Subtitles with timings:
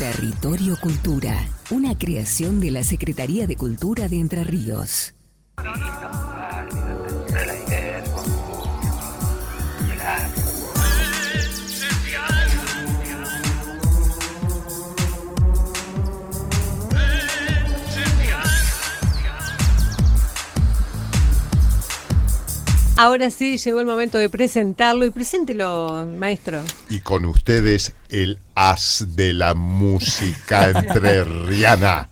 [0.00, 5.12] Territorio Cultura, una creación de la Secretaría de Cultura de Entre Ríos.
[22.96, 26.62] Ahora sí, llegó el momento de presentarlo y preséntelo, maestro.
[26.88, 28.38] Y con ustedes el
[28.68, 32.10] as de la música entrerriana,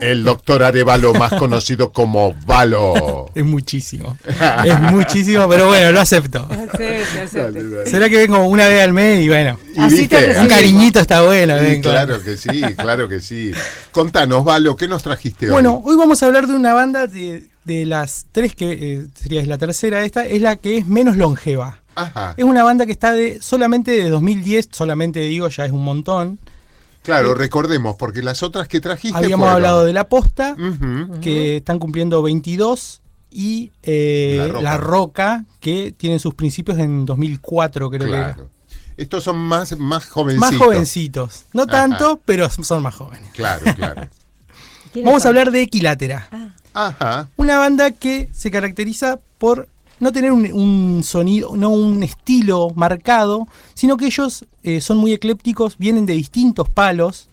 [0.00, 3.30] el doctor Arevalo, más conocido como Valo.
[3.32, 4.18] Es muchísimo,
[4.64, 6.48] es muchísimo, pero bueno, lo acepto.
[6.50, 7.86] Acepte, acepte.
[7.86, 11.22] Será que vengo una vez al mes y bueno, Y Así viste, un cariñito está
[11.22, 11.56] bueno.
[11.58, 11.90] Sí, vengo.
[11.90, 13.52] claro que sí, claro que sí.
[13.92, 15.52] Contanos, Valo, ¿qué nos trajiste hoy?
[15.52, 19.44] Bueno, hoy vamos a hablar de una banda de, de las tres que eh, sería
[19.46, 21.78] la tercera esta, es la que es menos longeva.
[22.02, 25.84] Ajá, Es una banda que está de solamente de 2010, solamente digo, ya es un
[25.84, 26.38] montón.
[27.02, 30.56] claro, recordemos, porque las otras que trajiste Habíamos fueron- hablado de La Posta,
[31.20, 34.62] que están cumpliendo 22, y eh, La Roca.
[34.62, 38.36] La Roca, que tienen sus principios en 2004, creo que era.
[38.96, 40.50] Estos son más, más jovencitos.
[40.52, 41.44] Más jovencitos.
[41.52, 41.70] No Ajá.
[41.72, 43.30] tanto, pero son más jóvenes.
[43.34, 44.08] Claro, claro.
[44.92, 46.28] ¿Quién Vamos a hablar de Equilátera.
[46.72, 49.68] Ajá, Una banda que se caracteriza por
[50.00, 55.76] no tener un, sonido, no un estilo marcado, sino que ellos eh, son muy eclépticos,
[55.78, 57.28] vienen de distintos palos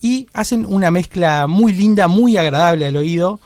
[0.00, 3.40] y hacen una mezcla muy linda, muy agradable al oído.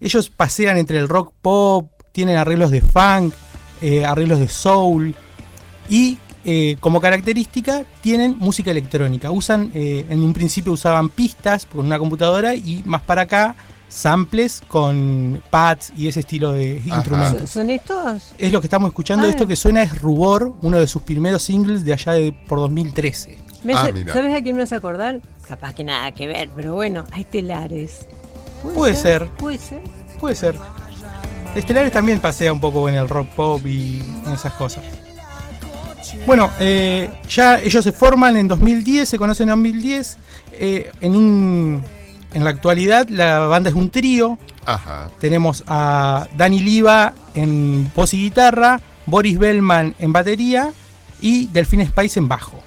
[0.00, 3.34] Ellos pasean entre el rock pop, tienen arreglos de funk,
[3.80, 5.14] eh, arreglos de soul
[5.88, 9.30] y eh, como característica tienen música electrónica.
[9.30, 13.56] Usan, en un principio usaban pistas con una computadora y más para acá
[13.92, 16.96] samples con pads y ese estilo de Ajá.
[16.96, 17.50] instrumentos.
[17.50, 18.32] ¿Son- ¿Son estos?
[18.38, 19.26] Es lo que estamos escuchando.
[19.26, 19.30] Ah.
[19.30, 23.38] Esto que suena es Rubor, uno de sus primeros singles de allá de por 2013.
[23.64, 24.04] Me Ah, hace-.
[24.12, 25.20] ¿Sabes a quién me hace acordar?
[25.46, 28.06] Capaz que nada que ver, pero bueno, a Estelares.
[28.74, 29.28] Puede ser.
[29.38, 29.80] Puede ser.
[30.18, 30.56] Puede ser.
[31.54, 34.82] Estelares también pasea un poco en el rock pop y en esas cosas.
[36.26, 40.16] Bueno, eh, ya ellos se forman en 2010, se conocen en 2010.
[40.54, 41.82] eh, en, un,
[42.34, 44.38] en la actualidad la banda es un trío.
[44.64, 45.10] ajá.
[45.20, 50.72] Tenemos a Dani Liva en voz y guitarra, Boris Bellman en batería
[51.20, 52.60] y Delfín Spice en bajo.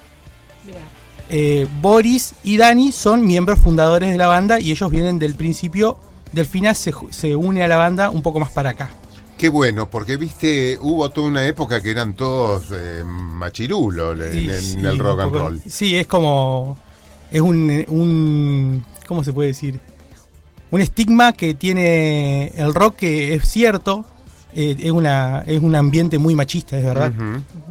[1.30, 5.98] Eh, Boris y Dani son miembros fundadores de la banda y ellos vienen del principio.
[6.32, 8.90] Delfina se, se une a la banda un poco más para acá.
[9.38, 14.50] Qué bueno, porque viste, hubo toda una época que eran todos eh, machirulos en, Sí,
[14.50, 15.62] en sí, el rock and roll.
[15.68, 16.78] Sí, es como.
[17.32, 18.86] Es un, un.
[19.08, 19.80] ¿Cómo se puede decir?
[20.72, 24.06] Un estigma que tiene el rock que es cierto.
[24.58, 27.12] eh, es, una, es un ambiente muy machista, es verdad.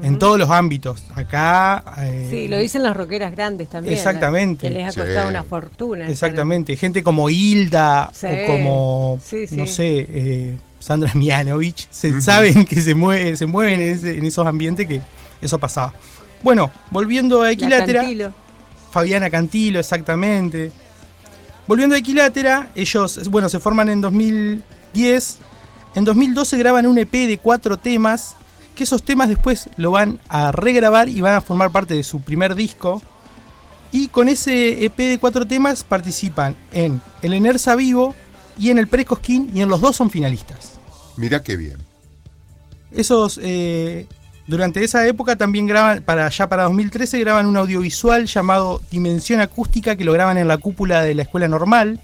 [0.03, 1.03] En todos los ámbitos.
[1.15, 1.83] Acá.
[1.99, 3.95] eh, Sí, lo dicen las roqueras grandes también.
[3.95, 4.69] Exactamente.
[4.69, 5.01] Que les ha Sí.
[5.01, 6.09] costado una fortuna.
[6.09, 6.77] Exactamente.
[6.77, 8.27] Gente como Hilda Sí.
[8.27, 9.19] o como.
[9.25, 9.57] Sí, sí.
[9.57, 10.07] No sé.
[10.11, 11.89] eh, Sandra Mianovich.
[11.91, 15.01] Se saben que se, mueve, se mueven en, ese- en esos ambientes que
[15.41, 15.95] eso pasaba.
[16.43, 18.01] Bueno, volviendo a Equilátera.
[18.03, 18.33] Cantilo.
[18.91, 20.71] Fabiana Cantilo, exactamente.
[21.67, 25.39] Volviendo a Equilátera, ellos, bueno, se forman en 2010.
[25.95, 28.37] En 2012 graban un EP de cuatro temas,
[28.75, 32.21] que esos temas después lo van a regrabar y van a formar parte de su
[32.21, 33.01] primer disco.
[33.93, 38.15] Y con ese EP de cuatro temas participan en El Enersa Vivo
[38.59, 40.73] y en el Precosquín, y en los dos son finalistas.
[41.17, 41.79] Mirá qué bien.
[42.91, 44.07] Esos, eh,
[44.47, 49.97] durante esa época también graban, para ya para 2013, graban un audiovisual llamado Dimensión Acústica
[49.97, 52.01] que lo graban en la cúpula de la escuela normal.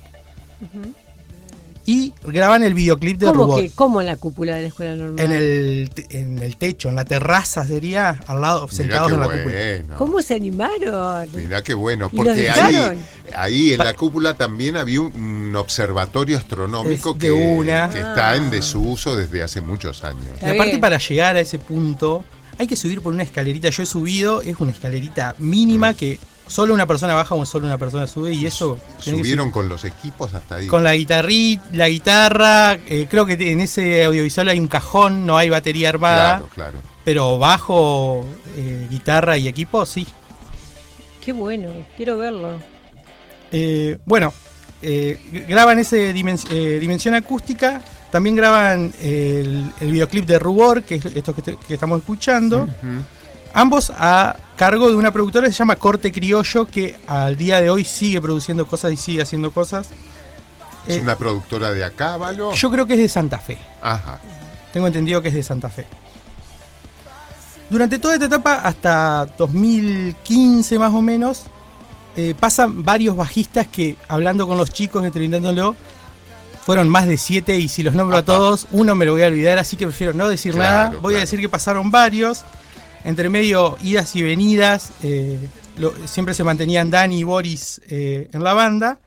[1.90, 3.62] Y graban el videoclip de ¿Cómo, Rubor.
[3.62, 5.18] que, ¿Cómo en la cúpula de la escuela normal?
[5.24, 9.26] En el, en el techo, en la terraza sería, al lado, Mirá sentados en la
[9.26, 9.42] cúpula.
[9.44, 9.94] bueno.
[9.98, 11.28] ¿Cómo se animaron?
[11.34, 13.02] Mirá qué bueno, ¿Y los porque ahí,
[13.34, 17.90] ahí en la cúpula también había un, un observatorio astronómico que, una.
[17.90, 20.26] que está en desuso desde hace muchos años.
[20.40, 22.24] Y aparte para llegar a ese punto
[22.56, 23.68] hay que subir por una escalerita.
[23.70, 27.78] Yo he subido, es una escalerita mínima que solo una persona baja o solo una
[27.78, 28.78] persona sube y eso...
[29.02, 30.66] que Subieron con los equipos hasta ahí.
[30.66, 35.38] Con la guitarrita, la guitarra, eh, creo que en ese audiovisual hay un cajón, no
[35.38, 36.78] hay batería armada, Claro, claro.
[37.04, 38.26] pero bajo,
[38.56, 40.06] eh, guitarra y equipo, sí.
[41.24, 42.58] Qué bueno, quiero verlo.
[43.52, 44.32] Eh, bueno,
[44.82, 47.80] eh, graban ese dimens- eh, dimensión acústica,
[48.10, 52.68] también graban el, el videoclip de Rubor, que es esto que, te- que estamos escuchando.
[53.54, 57.70] Ambos a cargo de una productora que se llama Corte Criollo, que al día de
[57.70, 59.88] hoy sigue produciendo cosas y sigue haciendo cosas.
[60.86, 62.52] Es Eh, una productora de acá, Valo.
[62.52, 63.58] yo creo que es de Santa Fe.
[63.82, 64.20] Ajá.
[64.72, 65.86] Tengo entendido que es de Santa Fe.
[67.68, 71.44] Durante toda esta etapa, hasta 2015 más o menos,
[72.16, 75.76] eh, pasan varios bajistas que, hablando con los chicos, entrevistándolo,
[76.66, 79.28] fueron más de siete y si los nombro a todos, uno me lo voy a
[79.28, 81.00] olvidar, así que prefiero no decir Claro, nada.
[81.00, 82.44] Voy a decir que pasaron varios,
[83.04, 85.38] entre medio idas y venidas, eh,
[86.04, 88.98] siempre se mantenían Dani y Boris eh, en la banda.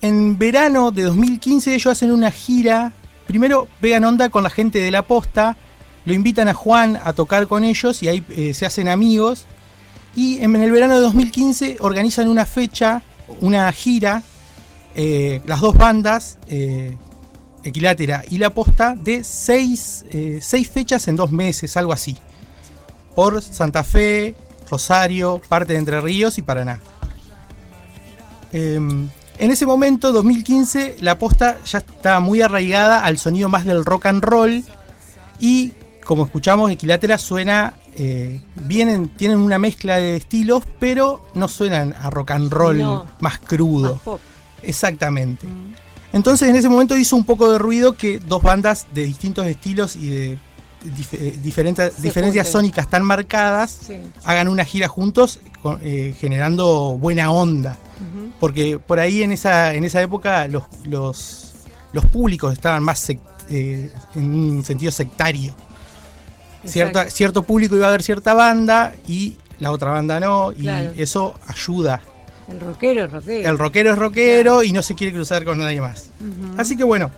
[0.00, 2.92] En verano de 2015 ellos hacen una gira,
[3.26, 5.56] primero pegan onda con la gente de la posta,
[6.04, 9.46] lo invitan a Juan a tocar con ellos y ahí eh, se hacen amigos.
[10.14, 13.02] Y en el verano de 2015 organizan una fecha,
[13.40, 14.22] una gira,
[14.96, 16.38] las dos bandas,
[17.62, 20.04] Equilátera y La Posta, de seis,
[20.40, 22.16] seis fechas en dos meses, algo así.
[23.18, 24.36] Por Santa Fe,
[24.70, 26.78] Rosario, parte de Entre Ríos y Paraná.
[28.52, 33.84] Em, en ese momento, 2015, La Posta ya estaba muy arraigada al sonido más del
[33.84, 34.62] rock and roll
[35.40, 35.72] y
[36.04, 42.10] como escuchamos, Equilátera suena eh, vienen, tienen una mezcla de estilos, pero no suenan a
[42.10, 43.06] rock and roll No.
[43.18, 43.94] más crudo.
[43.94, 44.20] Más pop.
[44.62, 45.44] Exactamente.
[46.12, 49.96] Entonces en ese momento hizo un poco de ruido que dos bandas de distintos estilos
[49.96, 50.38] y de
[50.96, 52.52] dif- eh, diferentes, diferencias junten.
[52.60, 53.96] sónicas tan marcadas Sí.
[54.24, 55.40] hagan una gira juntos
[55.82, 57.76] eh, generando buena onda.
[58.38, 61.52] Porque por ahí en esa, en esa época los, los,
[61.92, 65.52] los públicos estaban más eh, en un sentido sectario.
[66.64, 67.16] Cierta, Exacto.
[67.16, 70.92] cierto público iba a ver cierta banda y la otra banda no, y Claro.
[70.96, 72.00] eso ayuda.
[72.48, 73.48] El rockero es rockero.
[73.50, 76.10] El rockero es rockero y no se quiere cruzar con nadie más.
[76.56, 77.10] Así que bueno,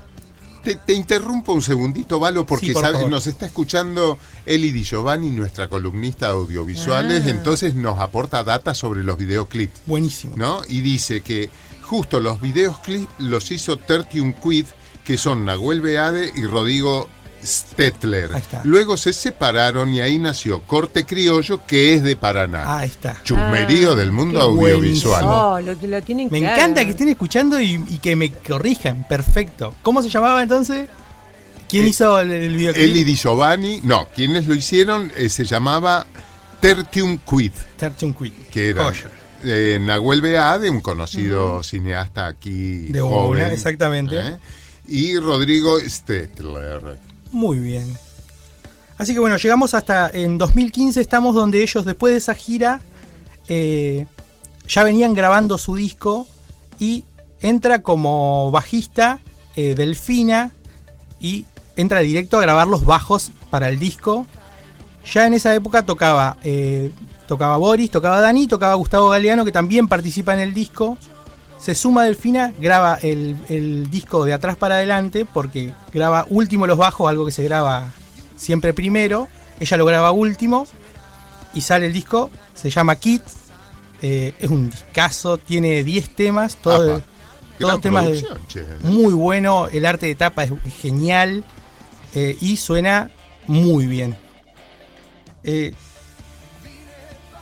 [0.62, 3.11] Te, te interrumpo un segundito, Valo, porque Sí, por sabe- favor.
[3.11, 7.31] nos está escuchando Eli Di Giovanni, nuestra columnista de audiovisuales, Ah.
[7.31, 10.37] entonces nos aporta data sobre los videoclips, buenísimo.
[10.37, 10.61] ¿no?
[10.69, 11.49] Y dice que
[11.83, 14.67] justo los videoclips los hizo Tertium Quid,
[15.05, 17.09] que son Nahuel Beade y Rodrigo
[17.43, 18.61] Está.
[18.65, 22.79] Luego se separaron y ahí nació Corte Criollo, que es de Paraná.
[22.79, 23.21] Ahí está.
[23.23, 25.25] Chusmerío Ah, del mundo audiovisual.
[25.25, 26.55] Oh, lo, lo tienen Me claro.
[26.57, 29.07] encanta que estén escuchando y, y que me corrijan.
[29.09, 29.75] Perfecto.
[29.83, 30.89] ¿Cómo se llamaba entonces?
[31.69, 32.85] ¿Quién Eh, hizo el, el videoclip?
[32.85, 36.07] Eli Di Giovanni, no, quienes lo hicieron eh, se llamaba
[36.61, 37.53] Tertium Quid.
[37.77, 38.33] Tertium Quid.
[38.51, 38.93] que era
[39.45, 44.19] eh, Nahuel Beade, un conocido cineasta aquí De joven, una, exactamente.
[44.19, 44.37] ¿eh?
[44.89, 46.99] y Rodrigo Stetler.
[47.32, 47.97] Muy bien.
[48.99, 52.81] Así que bueno, llegamos hasta en 2015, estamos donde ellos después de esa gira
[53.49, 54.06] eh,
[54.69, 56.27] ya venían grabando su disco
[56.79, 57.05] y
[57.41, 59.21] entra como bajista
[59.56, 60.53] eh, Delfina
[61.19, 61.47] y
[61.77, 64.27] entra directo a grabar los bajos para el disco.
[65.12, 66.93] Ya en esa época tocaba, eh,
[67.27, 70.99] tocaba Boris, tocaba Dani, tocaba Gustavo Galeano que también participa en el disco.
[71.61, 76.79] Se suma Delfina, graba el, el disco de atrás para adelante porque graba último los
[76.79, 77.93] bajos, algo que se graba
[78.37, 79.29] siempre primero.
[79.59, 80.67] Ella lo graba último
[81.53, 82.31] y sale el disco.
[82.55, 83.23] Se llama Kit.
[84.03, 87.03] eh, es un discazo, tiene 10 temas, todos,
[87.59, 88.23] todos temas de-
[88.83, 89.69] muy bueno.
[89.69, 91.45] El arte de tapa es genial
[92.15, 93.11] eh, y suena
[93.47, 94.17] muy bien.
[95.45, 95.75] Eh,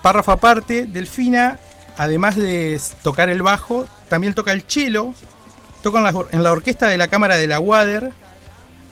[0.02, 1.58] párrafo aparte, Delfina,
[1.98, 5.12] además de tocar el bajo, también toca el cello.
[5.82, 8.10] Toca en la, or- en la orquesta de la Cámara de la Water.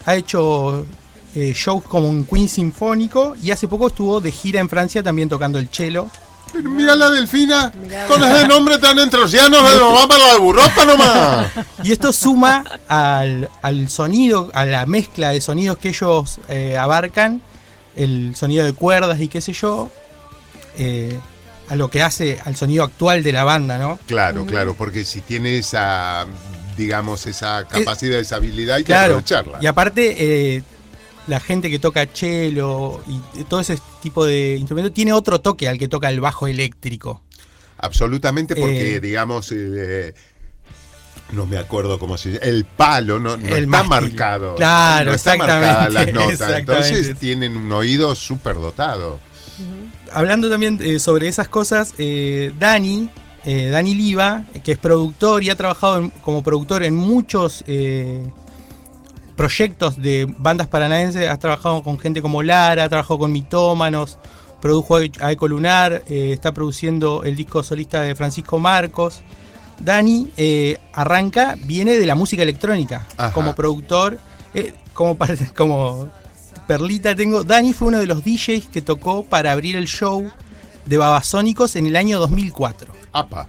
[0.04, 0.86] Ha hecho
[1.34, 5.28] eh, shows como un Queen Sinfónico y hace poco estuvo de gira en Francia también
[5.28, 6.06] tocando el cello.
[6.52, 8.06] Pero mira la delfina, Mirá.
[8.06, 11.46] con ese nombre tan entrociano, se nos va para la burropa nomás.
[11.82, 17.42] Y esto suma al, al sonido, a la mezcla de sonidos que ellos eh, abarcan,
[17.96, 19.90] el sonido de cuerdas y qué sé yo,
[20.78, 21.18] eh,
[21.68, 23.98] a lo que hace al sonido actual de la banda, ¿no?
[24.06, 26.26] Claro, claro, porque si tiene esa,
[26.76, 29.14] digamos, esa capacidad, esa habilidad, hay que Claro.
[29.14, 29.58] aprovecharla.
[29.60, 30.16] Y aparte,
[30.56, 30.62] eh,
[31.26, 35.78] la gente que toca cello y todo ese tipo de instrumentos tiene otro toque al
[35.78, 37.22] que toca el bajo eléctrico.
[37.78, 40.14] Absolutamente, porque, Eh, digamos, eh,
[41.32, 44.10] no me acuerdo cómo se llama, el palo no, no El está mástil.
[44.10, 44.54] marcado.
[44.54, 46.50] Claro, no está marcada las exactamente, notas.
[46.60, 49.18] Entonces tienen un oído súper dotado.
[50.12, 53.08] Hablando también eh, sobre esas cosas, eh, Dani,
[53.44, 57.64] eh, Dani Liva, que es productor y ha trabajado en- como productor en muchos
[59.36, 64.18] proyectos de bandas paranaenses, ha trabajado con gente como Lara, ha trabajado con Mitómanos,
[64.60, 69.20] produjo a Eco Lunar, está produciendo el disco solista de Francisco Marcos.
[69.78, 70.30] Dani
[70.94, 73.32] arranca, viene de la música electrónica Ajá.
[73.32, 74.18] como productor,
[74.94, 75.18] como,
[75.56, 76.08] como
[76.66, 80.30] perlita tengo, Dani fue uno de los DJs que tocó para abrir el show
[80.84, 82.92] de Babasónicos en el año 2004.
[83.12, 83.48] Apa.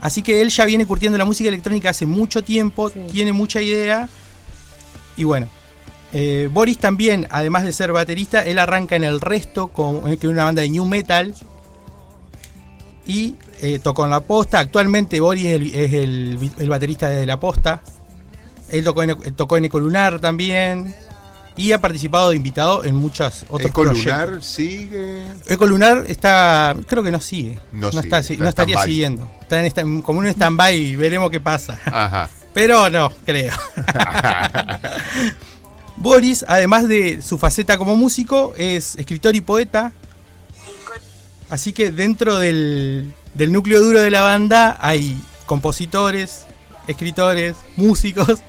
[0.00, 3.00] Así que él ya viene curtiendo la música electrónica hace mucho tiempo, Sí.
[3.10, 4.08] tiene mucha idea.
[5.16, 5.48] Y bueno,
[6.12, 10.26] eh, Boris también, además de ser baterista, él arranca en el resto, con, eh, que
[10.26, 11.34] es una banda de new metal.
[13.06, 14.58] Y eh, tocó en La Posta.
[14.60, 17.82] Actualmente Boris es el, es el- el baterista de La Posta.
[18.70, 20.94] Él tocó en, tocó en Ecolunar también.
[21.56, 23.70] Y ha participado de invitado en otros proyectos.
[23.70, 25.22] Ecolunar sigue.
[25.46, 27.58] Ecolunar está, creo que no sigue.
[27.72, 29.30] No No, sigue, está, está no estaría siguiendo.
[29.40, 31.78] Está en esta- como un stand-by y veremos qué pasa.
[31.84, 32.28] Ajá.
[32.54, 33.52] Pero no, creo.
[35.96, 39.92] Boris, además de su faceta como músico, es escritor y poeta.
[41.50, 46.46] Así que dentro del, del núcleo duro de la banda hay compositores,
[46.88, 48.40] escritores, músicos.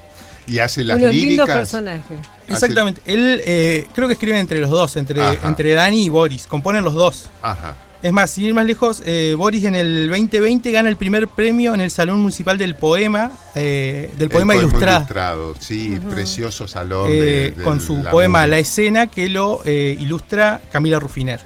[0.46, 1.56] Y hace las Unos lindos líricas.
[1.56, 2.18] personajes.
[2.48, 3.00] Exactamente.
[3.04, 5.48] Él eh, creo que escribe entre los dos, entre, Ajá.
[5.48, 6.46] entre Dani y Boris.
[6.46, 7.28] Componen los dos.
[7.42, 7.76] Ajá.
[8.02, 11.74] Es más, sin ir más lejos, eh, Boris en el 2020 gana el primer premio
[11.74, 15.54] en el Salón Municipal del Poema, eh, del El Poema Ilustrado.
[15.58, 17.10] Sí, precioso salón.
[17.10, 18.46] eh, de- de con su la poema música.
[18.48, 21.40] La Escena que lo eh, ilustra Camila Rufiner.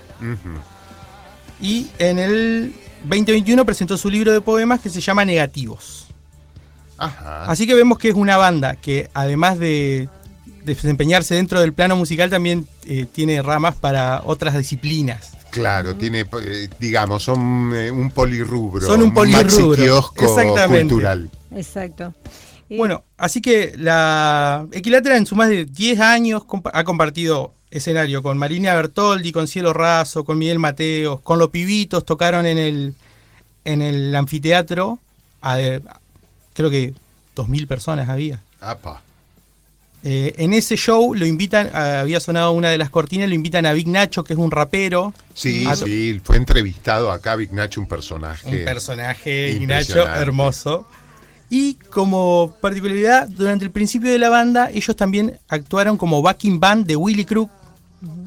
[1.63, 6.07] Y en el 2021 presentó su libro de poemas que se llama Negativos.
[7.01, 7.45] Ajá.
[7.47, 10.09] Así que vemos que es una banda que además de,
[10.65, 15.33] de desempeñarse dentro del plano musical también eh, tiene ramas para otras disciplinas.
[15.51, 18.87] Claro, tiene, eh, digamos, son eh, un polirrubro.
[18.87, 20.81] Son un polirrubro, exactamente.
[20.95, 21.31] cultural.
[21.57, 22.15] Exacto.
[22.69, 26.43] Y- Bueno, así que la Equilátera en sus más de 10 años
[26.73, 32.05] ha compartido escenario con Marina Bertoldi, con Cielo Raso, con Miguel Mateos, con los pibitos,
[32.05, 32.95] tocaron en el,
[33.65, 34.99] en el anfiteatro,
[35.43, 35.59] a-
[36.55, 36.95] creo que
[37.37, 38.41] 2.000 personas había.
[38.61, 39.03] Apa.
[40.03, 43.67] Eh, en ese show lo invitan, ah, había sonado una de las cortinas, lo invitan
[43.67, 47.87] a Big Nacho, que es un rapero, Sí, sí, fue entrevistado acá Big Nacho, un
[47.87, 48.49] personaje.
[48.49, 50.87] un personaje Big Nacho hermoso.
[51.51, 56.87] Y como particularidad, durante el principio de la banda, ellos también actuaron como backing band
[56.87, 57.51] de Willy Crook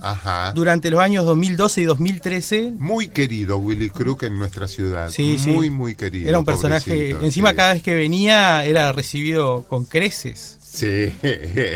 [0.01, 0.51] Ajá.
[0.53, 2.73] durante los años 2012 y 2013.
[2.77, 5.09] Muy querido Willy Crook en nuestra ciudad.
[5.09, 5.49] Sí, sí.
[5.49, 6.29] muy, muy querido.
[6.29, 7.55] Era un personaje, encima sí.
[7.55, 10.57] cada vez que venía era recibido con creces.
[10.73, 11.13] Sí.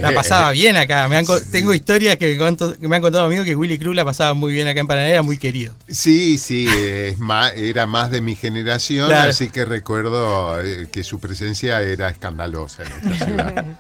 [0.02, 1.08] La pasaba bien acá.
[1.08, 3.94] Me han co- tengo historias que, conto- que me han contado amigos que Willy Crook
[3.94, 5.76] la pasaba muy bien acá en Paraná, era muy querido.
[5.88, 9.30] Sí, sí, es más, era más de mi generación, Claro.
[9.30, 13.66] así que recuerdo eh, que su presencia era escandalosa en nuestra ciudad.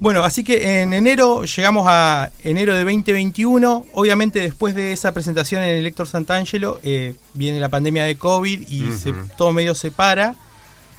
[0.00, 3.86] Bueno, así que en enero llegamos a enero de 2021.
[3.94, 8.68] Obviamente después de esa presentación en el Héctor Santangelo eh, viene la pandemia de COVID
[8.68, 10.34] y se- todo medio se para.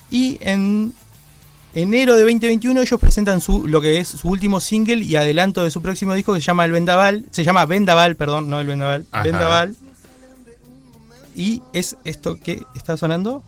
[0.09, 0.93] Y en
[1.75, 5.71] enero de 2021 ellos presentan su, lo que es su último single y adelanto de
[5.71, 7.25] su próximo disco que se llama El Vendaval.
[7.31, 9.05] Se llama Vendaval, perdón, no El Vendaval.
[9.11, 9.23] Ajá.
[9.23, 9.75] Vendaval.
[11.35, 13.43] Y es esto que está sonando.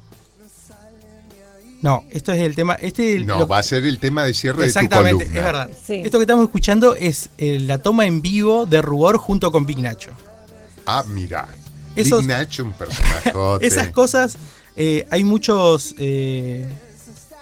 [1.81, 2.73] No, esto es el tema.
[2.75, 5.39] Este No, lo- va a ser el tema de cierre de tu Exactamente, columna.
[5.39, 5.69] es verdad.
[5.85, 6.01] Sí.
[6.03, 9.77] Esto que estamos escuchando es eh, la toma en vivo de Rubor junto con Big
[9.79, 10.09] Nacho.
[10.85, 11.47] Ah, mira.
[11.95, 13.31] Esos- Big Nacho, un personaje.
[13.61, 14.37] Esas cosas,
[14.75, 16.67] eh, hay muchos eh,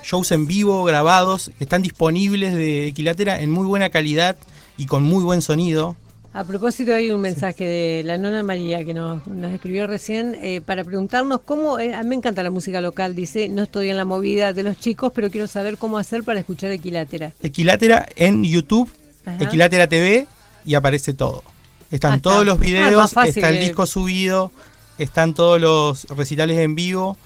[0.04, 4.36] shows en vivo grabados, están disponibles de Equilátera en muy buena calidad
[4.78, 5.96] y con muy buen sonido.
[6.38, 10.60] A propósito, hay un mensaje de la nona María que nos, nos escribió recién eh,
[10.60, 13.96] para preguntarnos cómo, eh, a mí me encanta la música local, dice, no estoy en
[13.96, 17.32] la movida de los chicos, pero quiero saber cómo hacer para escuchar Equilátera.
[17.42, 18.92] Equilátera en YouTube,
[19.26, 19.46] Ajá.
[19.46, 20.28] Equilátera TV
[20.66, 21.42] y aparece todo.
[21.90, 24.52] Están Ah, todos los Ah, videos, está el disco subido,
[24.98, 27.18] están todos los recitales en vivo.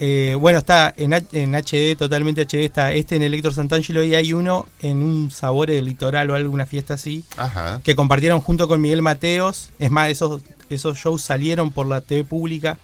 [0.00, 4.32] Eh, bueno, está en, HD, totalmente HD, está este en el Héctor Santangelo y hay
[4.32, 7.80] uno en un sabor del litoral o alguna fiesta así, Ajá.
[7.84, 9.70] que compartieron junto con Miguel Mateos.
[9.78, 12.78] Es más, esos, esos shows salieron por la TV pública,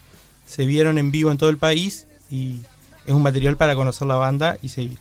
[0.47, 2.61] se vieron en vivo en todo el país y
[3.07, 4.99] es un material para conocer la banda y seguir.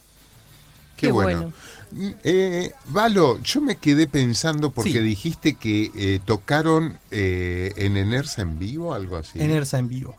[0.97, 1.53] Qué, Qué bueno.
[1.91, 4.99] Mm, Eh, Valo, yo me quedé pensando porque Sí.
[4.99, 9.39] dijiste que eh, tocaron eh, en Enersa en vivo, algo así.
[9.41, 10.15] En ERSA en vivo.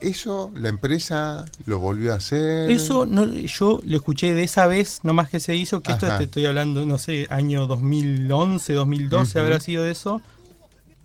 [0.00, 2.70] ¿Eso la empresa lo volvió a hacer?
[2.70, 6.24] Eso no, yo lo escuché de esa vez nomás que se hizo, que esto te
[6.24, 9.38] estoy hablando, no sé, año 2011, 2012 Ujú.
[9.46, 10.20] habrá sido eso.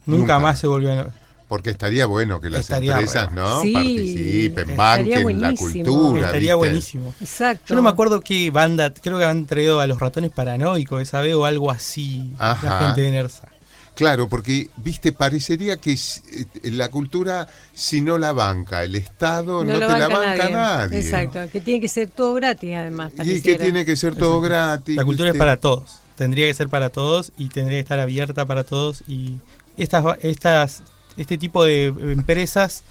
[0.05, 0.39] Nunca, Nunca.
[0.39, 1.07] más se volvió a...
[1.47, 3.49] Porque estaría bueno que las Estaría empresas bueno.
[3.49, 3.61] ¿no?
[3.61, 6.25] Sí, participen, banquen la cultura.
[6.27, 6.55] Estaría ¿viste?
[6.55, 7.13] buenísimo.
[7.19, 7.65] Exacto.
[7.67, 11.19] Yo no me acuerdo qué banda, creo que han traído a los ratones paranoicos esa
[11.21, 12.67] vez o algo así, Ajá.
[12.67, 13.50] la gente de Nersa.
[13.95, 19.73] Claro, porque, viste, parecería que eh, la cultura, si no la banca el Estado, no,
[19.73, 20.99] te la banca nadie.
[20.99, 23.11] Exacto, que tiene que ser todo gratis además.
[23.23, 24.95] Y que tiene que ser todo gratis.
[24.95, 28.45] La cultura es para todos, tendría que ser para todos y tendría que estar abierta
[28.45, 29.39] para todos y
[29.77, 30.83] estas, estas,
[31.17, 32.83] este tipo de empresas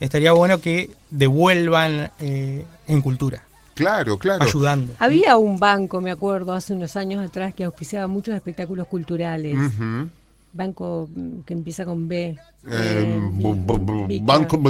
[0.00, 3.42] estaría bueno que devuelvan eh, en cultura,
[3.74, 4.44] Claro, claro.
[4.44, 4.92] ayudando.
[4.98, 9.56] Había un banco, me acuerdo, hace unos años atrás que auspiciaba muchos espectáculos culturales.
[10.52, 12.36] Banco mm, que empieza con B.
[12.70, 13.20] Eh,
[14.10, 14.60] Eh, banco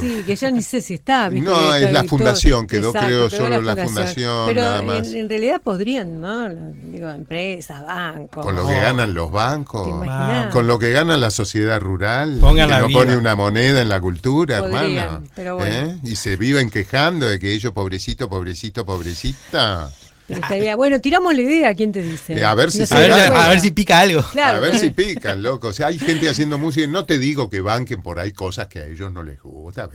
[0.00, 1.28] Sí, que ya ni sé si está.
[1.28, 1.48] ¿viste?
[1.48, 5.12] No, Está es la fundación, quedó, creo, quedó solo la fundación, Pero nada en- más.
[5.12, 6.48] En, realidad podrían, ¿no?
[6.92, 8.44] Digo, empresas, bancos.
[8.44, 10.06] Con lo que ganan los ¿Te bancos.
[10.52, 12.98] Con lo que gana la sociedad rural, Pongan que la no vida.
[12.98, 15.26] pone una moneda en la cultura, Podrían, hermano.
[15.34, 15.74] pero bueno.
[15.92, 15.98] ¿Eh?
[16.04, 19.90] Y se viven quejando de que ellos, pobrecito, pobrecito, pobrecita.
[20.28, 22.34] Estaría- bueno, tiramos la idea, ¿quién te dice?
[22.34, 23.26] Eh, a ver si No se A sé, ver, da.
[23.30, 23.40] bueno.
[23.42, 24.22] a ver si pica algo.
[24.32, 24.58] Claro.
[24.58, 25.68] A ver si pican, loco.
[25.68, 26.84] O sea, hay gente haciendo música.
[26.84, 29.88] y No te digo que banquen por ahí cosas que a ellos no les gusta,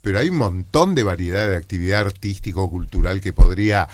[0.00, 3.88] pero hay un montón de variedad de actividad artístico-cultural que podría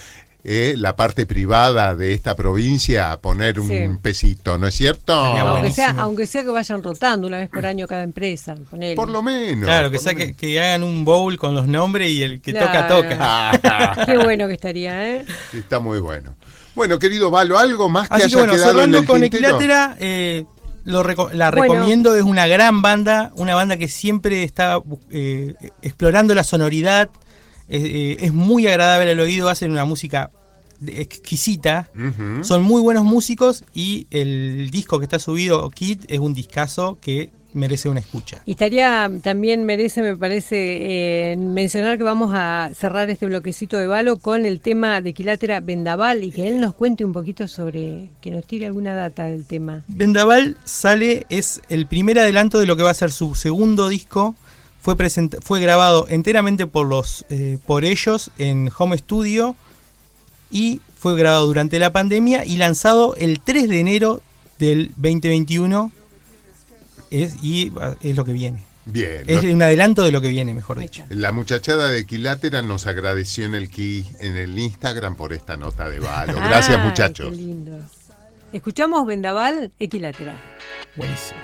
[0.44, 3.80] eh, la parte privada de esta provincia poner un Sí.
[4.02, 5.12] pesito, ¿no es cierto?
[5.14, 8.56] Aunque, sea, aunque sea que vayan rotando una vez por año cada empresa.
[8.68, 8.96] ponele.
[8.96, 9.64] Por lo menos.
[9.66, 10.36] Claro, que, menos.
[10.36, 13.02] que hagan un bowl con los nombres y el que toca, Claro.
[13.02, 13.16] toca.
[13.20, 15.24] Ah, Qué bueno que estaría, ¿eh?
[15.52, 16.34] Está muy bueno.
[16.74, 19.22] Bueno, querido Valo, ¿algo más que Así que haya bueno, quedado en cerrando el con?
[19.24, 20.44] Equilátera, eh,
[20.84, 21.74] lo reco- la Bueno.
[21.74, 24.80] recomiendo, es una gran banda, una banda que siempre está
[25.10, 27.10] eh, explorando la sonoridad,
[27.76, 30.30] eh, eh, es muy agradable al oído, hacen una música
[30.78, 31.88] de- exquisita,
[32.42, 37.30] son muy buenos músicos y el disco que está subido, Kit, es un discazo que
[37.54, 38.40] merece una escucha.
[38.46, 43.86] Y estaría, también merece, me parece, eh, mencionar que vamos a cerrar este bloquecito de
[43.86, 48.08] Valo con el tema de Quilátera Vendaval y que él nos cuente un poquito sobre,
[48.22, 49.84] que nos tire alguna data del tema.
[49.86, 54.34] Vendaval sale, es el primer adelanto de lo que va a ser su segundo disco.
[54.82, 59.56] Fue, present- fue grabado enteramente por, los, eh, por ellos en Home Studio
[60.50, 64.22] y fue grabado durante la pandemia y lanzado el 3 de enero
[64.58, 65.90] del 2021.
[67.10, 68.64] Es, y ah, es lo que viene.
[68.84, 69.22] Bien.
[69.28, 71.04] Es un adelanto de lo que viene, mejor dicho.
[71.10, 75.88] La muchachada de Quilátera nos agradeció en el, ki- en el Instagram por esta nota
[75.88, 76.34] de Valo.
[76.34, 77.30] Gracias, Ay, muchachos.
[77.30, 77.78] Qué lindo.
[78.52, 80.34] Escuchamos Vendaval, Equilátera.
[80.96, 81.38] Buenísimo.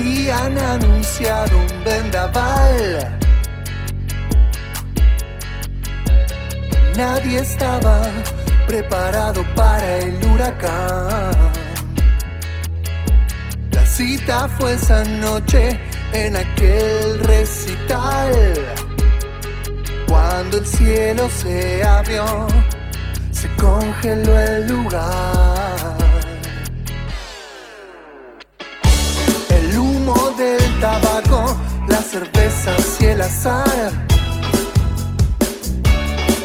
[0.00, 3.18] Habían anunciado un vendaval.
[6.96, 8.00] Nadie estaba
[8.66, 11.52] preparado para el huracán.
[13.72, 15.78] La cita fue esa noche
[16.14, 18.32] en aquel recital.
[20.08, 22.46] Cuando el cielo se abrió,
[23.32, 26.09] se congeló el lugar.
[30.80, 31.56] Tabaco,
[31.88, 33.92] las cervezas y el azar.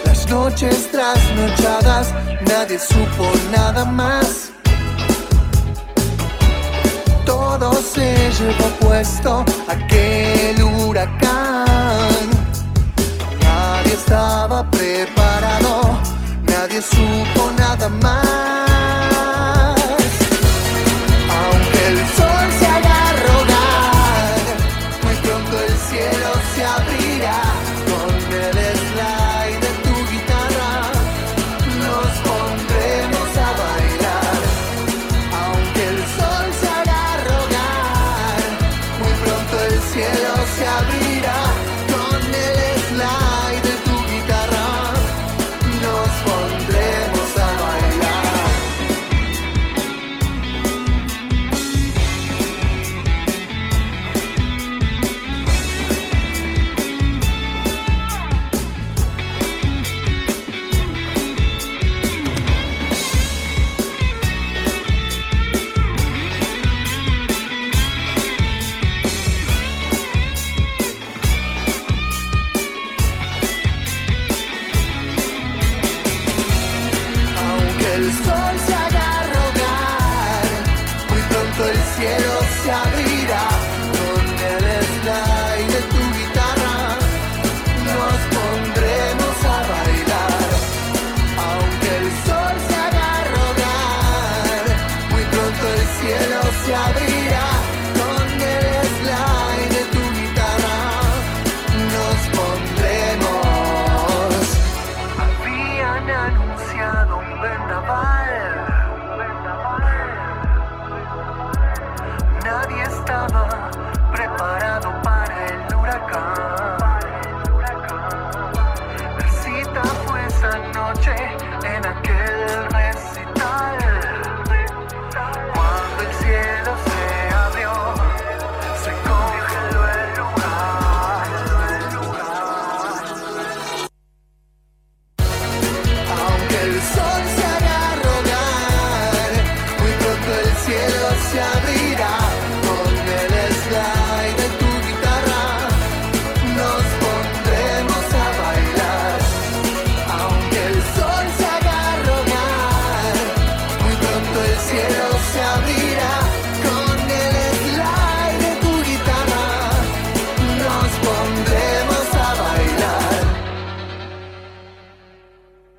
[0.06, 2.14] Las noches trasnochadas,
[2.48, 4.52] nadie supo nada más.
[7.26, 12.28] Todo se llevó puesto aquel huracán.
[13.42, 16.00] Nadie estaba preparado,
[16.44, 18.75] nadie supo nada más.